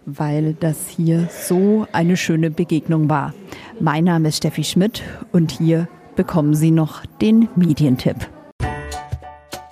weil 0.07 0.55
das 0.55 0.89
hier 0.89 1.29
so 1.31 1.89
eine 1.91 2.17
schöne 2.17 2.53
Begegnung 2.53 3.09
war. 3.09 3.35
Mein 3.81 4.05
Name 4.05 4.29
ist 4.29 4.37
Steffi 4.37 4.63
Schmidt 4.63 5.03
und 5.33 5.51
hier 5.51 5.89
bekommen 6.17 6.55
Sie 6.55 6.71
noch 6.71 7.05
den 7.21 7.49
Medientipp. 7.57 8.17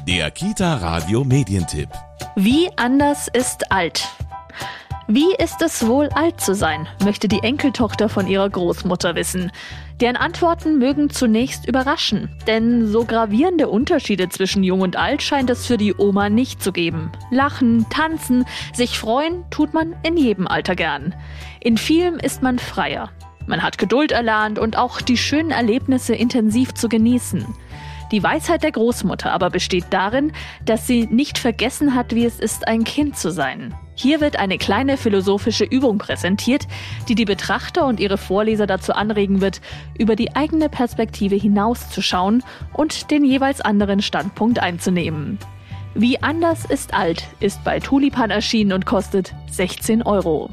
Der 0.07 0.31
Kita 0.31 0.77
Radio 0.77 1.25
Medientipp. 1.25 1.89
Wie 2.35 2.69
anders 2.77 3.29
ist 3.33 3.71
alt? 3.71 4.09
Wie 5.09 5.35
ist 5.37 5.61
es 5.63 5.87
wohl 5.87 6.09
alt 6.15 6.41
zu 6.41 6.55
sein, 6.55 6.89
möchte 7.05 7.29
die 7.29 7.43
Enkeltochter 7.43 8.09
von 8.09 8.27
ihrer 8.27 8.49
Großmutter 8.49 9.15
wissen. 9.15 9.51
Deren 10.01 10.17
Antworten 10.17 10.79
mögen 10.79 11.11
zunächst 11.11 11.69
überraschen, 11.69 12.31
denn 12.47 12.87
so 12.87 13.05
gravierende 13.05 13.69
Unterschiede 13.69 14.29
zwischen 14.29 14.65
Jung 14.65 14.81
und 14.81 14.97
Alt 14.97 15.23
scheint 15.23 15.51
es 15.51 15.67
für 15.67 15.77
die 15.77 15.95
Oma 15.95 16.29
nicht 16.29 16.63
zu 16.63 16.73
geben. 16.73 17.13
Lachen, 17.31 17.87
tanzen, 17.91 18.45
sich 18.73 18.99
freuen 18.99 19.45
tut 19.51 19.75
man 19.75 19.95
in 20.03 20.17
jedem 20.17 20.49
Alter 20.49 20.77
gern. 20.77 21.15
In 21.61 21.77
vielem 21.77 22.19
ist 22.19 22.43
man 22.43 22.59
freier. 22.59 23.11
Man 23.47 23.63
hat 23.63 23.79
Geduld 23.79 24.13
erlernt 24.13 24.59
und 24.59 24.77
auch 24.77 25.01
die 25.01 25.17
schönen 25.17 25.51
Erlebnisse 25.51 26.15
intensiv 26.15 26.75
zu 26.75 26.89
genießen. 26.89 27.47
Die 28.13 28.23
Weisheit 28.23 28.63
der 28.63 28.73
Großmutter 28.73 29.33
aber 29.33 29.49
besteht 29.49 29.87
darin, 29.89 30.33
dass 30.67 30.87
sie 30.87 31.07
nicht 31.11 31.39
vergessen 31.39 31.95
hat, 31.95 32.15
wie 32.15 32.27
es 32.27 32.39
ist, 32.39 32.69
ein 32.69 32.85
Kind 32.85 33.17
zu 33.17 33.31
sein. 33.31 33.75
Hier 33.95 34.21
wird 34.21 34.39
eine 34.39 34.59
kleine 34.59 34.99
philosophische 34.99 35.65
Übung 35.65 35.97
präsentiert, 35.97 36.67
die 37.09 37.15
die 37.15 37.25
Betrachter 37.25 37.87
und 37.87 38.01
ihre 38.01 38.19
Vorleser 38.19 38.67
dazu 38.67 38.93
anregen 38.93 39.41
wird, 39.41 39.63
über 39.99 40.15
die 40.15 40.37
eigene 40.37 40.69
Perspektive 40.69 41.37
hinauszuschauen 41.37 42.43
und 42.75 43.11
den 43.11 43.25
jeweils 43.25 43.63
anderen 43.63 44.03
Standpunkt 44.03 44.59
einzunehmen. 44.59 45.39
Wie 45.95 46.23
anders 46.23 46.65
ist 46.65 46.95
alt 46.95 47.27
ist 47.41 47.63
bei 47.65 47.79
Tulipan 47.79 48.31
erschienen 48.31 48.73
und 48.73 48.87
kostet 48.87 49.35
16 49.51 50.03
Euro. 50.03 50.49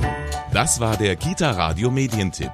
Das 0.53 0.79
war 0.79 0.97
der 0.97 1.15
Kita 1.15 1.51
Radio 1.51 1.91
Medientipp. 1.91 2.51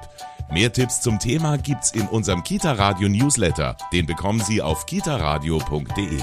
Mehr 0.52 0.72
Tipps 0.72 1.00
zum 1.00 1.18
Thema 1.18 1.58
gibt's 1.58 1.90
in 1.90 2.06
unserem 2.06 2.44
Kita 2.44 2.72
Radio 2.72 3.08
Newsletter. 3.08 3.76
Den 3.92 4.06
bekommen 4.06 4.40
Sie 4.40 4.62
auf 4.62 4.86
kitaradio.de. 4.86 6.20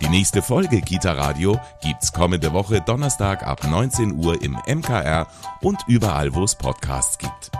Die 0.00 0.08
nächste 0.08 0.42
Folge 0.42 0.80
Kita 0.80 1.12
Radio 1.12 1.60
gibt's 1.80 2.12
kommende 2.12 2.52
Woche 2.52 2.80
Donnerstag 2.80 3.46
ab 3.46 3.62
19 3.62 4.16
Uhr 4.24 4.42
im 4.42 4.58
MKR 4.66 5.28
und 5.60 5.78
überall, 5.86 6.34
wo 6.34 6.42
es 6.42 6.56
Podcasts 6.56 7.18
gibt. 7.18 7.52